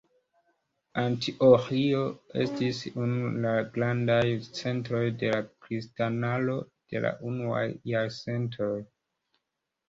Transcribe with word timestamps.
Antioĥio 0.99 1.99
estis 2.43 2.79
unu 3.01 3.27
el 3.31 3.37
la 3.43 3.51
grandaj 3.75 4.23
centroj 4.61 5.03
de 5.25 5.29
la 5.35 5.43
kristanaro 5.67 6.57
de 6.95 7.03
la 7.05 7.13
unuaj 7.35 7.63
jarcentoj. 7.93 8.73